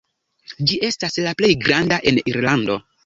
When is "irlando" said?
2.33-2.79